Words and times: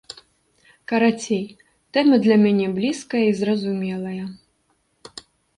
Карацей, 0.91 1.43
тэма 1.97 2.15
для 2.25 2.37
мяне 2.45 2.65
блізкая 2.79 3.21
і 3.27 3.37
зразумелая. 3.43 4.25